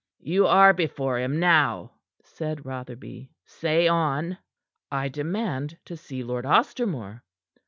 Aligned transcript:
"You 0.23 0.47
are 0.47 0.73
before 0.73 1.19
him 1.19 1.39
now," 1.39 1.91
said 2.23 2.65
Rotherby. 2.65 3.29
"Say 3.45 3.87
on!" 3.87 4.39
"I 4.91 5.09
demand 5.09 5.77
to 5.85 5.95
see 5.95 6.23
Lord 6.23 6.43
Ostermore." 6.43 7.21